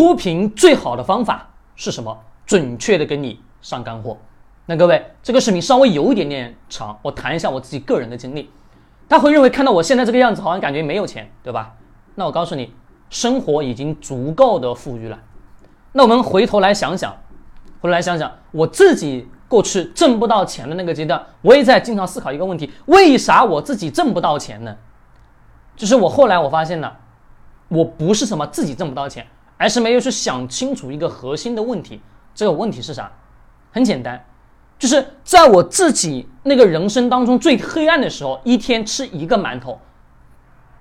[0.00, 2.18] 脱贫最好的方法是什么？
[2.46, 4.16] 准确的给你上干货。
[4.64, 8.48] 那各位，这个视频稍微有一点点长，我谈一下我自己个人的经历。
[9.10, 11.74] 他会认为看到我现在这个样子，好像感觉没有钱，对吧？
[12.14, 12.72] 那我告诉你，
[13.10, 15.18] 生活已经足够的富裕了。
[15.92, 17.14] 那我们回头来想想，
[17.82, 24.74] 回头来想想，我自己过去挣不到钱的那个阶段，我也在经常思考一个问题：为啥我自己挣不到钱呢？
[25.76, 26.96] 就是我后来我发现了，
[27.68, 29.26] 我不是什么自己挣不到钱，
[29.60, 32.00] 还是没有去想清楚一个核心的问题。
[32.34, 33.12] 这个问题是啥？
[33.70, 34.24] 很简单，
[34.78, 39.78] 就是在我自己那个人生当中最黑暗的时候，一天吃一个馒头，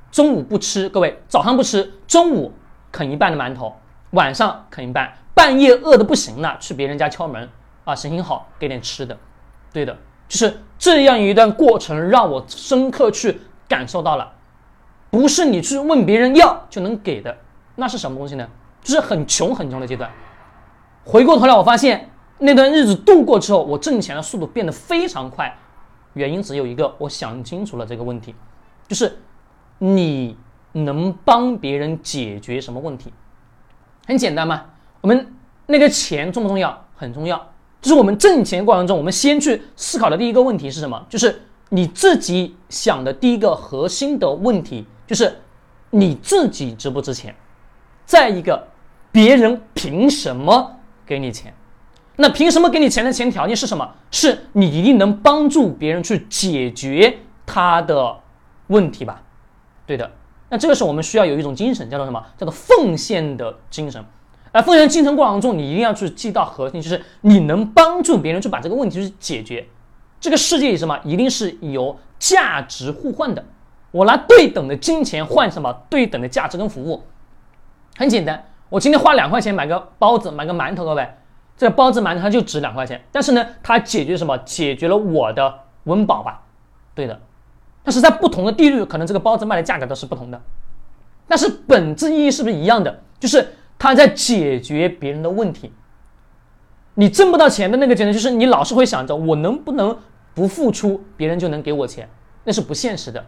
[0.09, 2.53] 中午不吃，各位早上不吃，中午
[2.89, 3.75] 啃一半的馒头。
[4.11, 7.49] 晚上啃一半，半夜饿的不行了，去别人家敲门
[7.83, 9.17] 啊，行行好，给点吃的，
[9.73, 9.93] 对的，
[10.29, 14.31] 就是这样一段过程，让我深刻去感受到了，
[15.09, 17.37] 不是你去问别人要就能给的，
[17.75, 18.47] 那是什么东西呢？
[18.81, 20.09] 就是很穷很穷的阶段。
[21.05, 25.57] 回过头来，我发现那段日子度过之后，我挣钱的速度变得非常快，
[26.13, 28.35] 原因只有一个，我想清楚了这个问题，
[28.87, 29.17] 就是
[29.77, 30.37] 你
[30.71, 33.11] 能帮别人解决什么问题？
[34.07, 34.65] 很简单嘛，
[35.01, 35.33] 我们
[35.65, 36.85] 那个钱重不重要？
[36.95, 37.37] 很重要。
[37.81, 41.05] 就是我们挣钱过程中，我们先去思考的第一个问题是什么？
[41.07, 45.33] 就是你自己想的第一个核心的问题，就是
[45.89, 47.33] 你自己值不值钱？
[48.09, 48.67] 再一个，
[49.11, 51.53] 别人凭什么给你钱？
[52.15, 53.87] 那凭什么给你钱的前条件是什么？
[54.09, 58.17] 是你一定能帮助别人去解决他的
[58.65, 59.21] 问题吧？
[59.85, 60.09] 对的。
[60.49, 62.19] 那这个时候我们需要有一种精神，叫做什么？
[62.35, 64.03] 叫做奉献的精神。
[64.51, 69.67] 而奉献精神过程中，你一定要去记到核心，就是你能帮助别人去把这个问题去解决。
[70.19, 70.99] 这个世界里什么？
[71.03, 73.45] 一定是有价值互换的。
[73.91, 75.71] 我拿对等的金钱换什么？
[75.91, 77.03] 对等的价值跟服务。
[77.99, 81.05] 很简单，我今天花两块钱买个包子，买个馒头，各位，
[81.57, 84.37] 这个包子馒头它就值两块钱，但是呢，它解决什么？
[84.45, 86.41] 解决了我的温饱吧？
[86.95, 87.19] 对的。
[87.83, 90.41] 但是在不同的地域，可能这个包子卖的价格都是不同的，
[91.27, 93.01] 但是本质意义是不是一样的？
[93.19, 93.45] 就是
[93.77, 95.73] 他在解决别人的问题。
[96.93, 99.97] 你挣不到钱的那个阶段，就是你老是会想着我能不能
[100.33, 102.07] 不付出，别人就能给我钱，
[102.45, 103.25] 那是不现实的。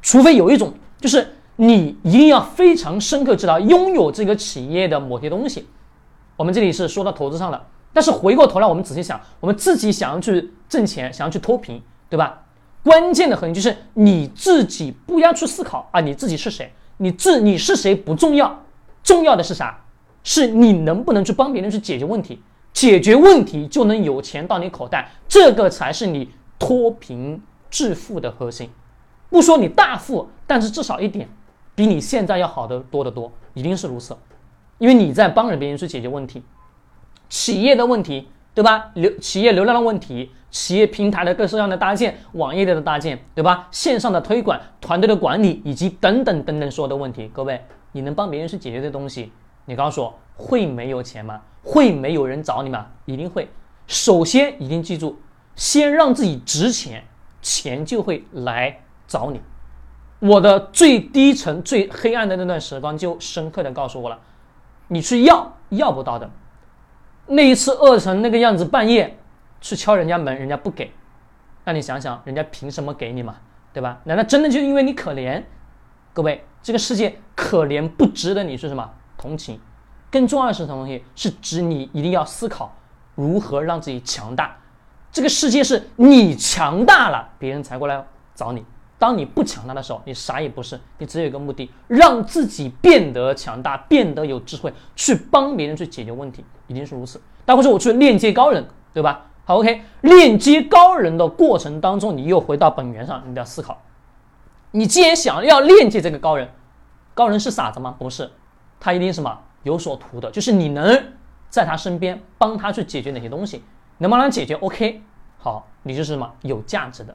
[0.00, 5.66] 除非有一种，就是你一定要非常深刻知道拥有这个企业的某些东西。
[6.36, 12.42] 我们这里是说到投资上了，但是回过头来，我们仔细想，我们自己想要去挣钱，想要去脱贫，对吧？
[12.82, 16.72] 关键的核心就是你自己不要去思考啊，你自己是谁？
[16.96, 18.62] 你自你是谁不重要，
[19.02, 19.80] 重要的是啥？
[20.22, 22.42] 是你能不能去帮别人去解决问题？
[22.72, 26.28] 解决问题就能有钱到你口袋，这个才是你
[26.58, 27.40] 脱贫
[27.70, 28.68] 致富的核心。
[29.30, 31.28] 不说你大富，但是至少一点，
[31.74, 34.16] 比你现在要好的多得多，一定是如此。
[34.78, 36.42] 因为你在帮着别人去解决问题，
[37.28, 38.90] 企业的问题，对吧？
[38.94, 40.30] 流企业流量的问题。
[40.50, 43.66] 企业平台的各式各样的搭建，网页的搭建，对吧？
[43.72, 49.32] 线上的推广，团队的管理，以及等等等等所有的问题，各位，你能帮别人去解决这东西？
[49.64, 51.40] 你告诉我，会没有钱吗？
[51.64, 52.86] 会没有人找你吗？
[53.04, 53.48] 一定会。
[53.88, 55.18] 首先，一定记住，
[55.56, 57.02] 先让自己值钱，
[57.42, 59.40] 钱就会来找你。
[60.24, 64.18] 我的最低层、最黑暗的那段时光，就深刻的告诉我了，
[64.88, 66.30] 你去要要不到的。
[67.26, 69.18] 那一次饿成那个样子，半夜。
[69.60, 70.92] 去敲人家门，人家不给，
[71.64, 73.36] 那你想想，人家凭什么给你嘛？
[73.72, 73.98] 对吧？
[74.04, 75.42] 难道真的就因为你可怜？
[76.12, 79.58] 各位，这个世界可怜不值得你是什么同情？
[80.10, 81.02] 更重要的是什么东西？
[81.16, 82.76] 是指你一定要思考
[83.14, 84.54] 如何让自己强大。
[85.10, 88.62] 这个世界是你强大了，别人才过来找你。
[89.04, 97.20] 当你不强大的时候，你啥也不是，你只有一个目的，让自己变得强大，变得有智慧，去帮别人去解决问题，一定是如此。
[97.44, 99.26] 待会说我去链接高人，对吧？
[99.44, 103.76] 好，OK，链接高人的过程当中，你又回到本源上，你要思考，
[104.70, 106.48] 你既然想要链接这个高人，
[107.12, 107.94] 高人是傻子吗？
[107.98, 108.30] 不是，
[108.80, 111.12] 他一定什么有所图的，就是你能
[111.50, 113.62] 在他身边帮他去解决哪些东西，
[113.98, 115.02] 能帮他解决，OK，
[115.36, 117.14] 好，你就是什么有价值的，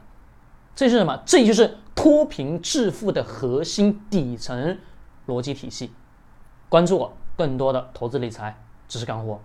[0.80, 1.22] 这是什么？
[1.26, 4.78] 这就是脱贫致富的核心底层
[5.28, 5.92] 逻辑体系。
[6.70, 9.42] 关注我，更多的投资理财知识干货。